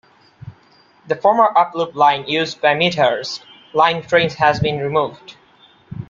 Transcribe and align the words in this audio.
The 1.05 1.15
former 1.15 1.47
up 1.55 1.75
loop 1.75 1.93
line 1.93 2.25
used 2.27 2.59
by 2.59 2.73
Midhurst 2.73 3.43
line 3.73 4.01
trains 4.01 4.33
has 4.33 4.59
been 4.59 4.79
removed. 4.79 5.35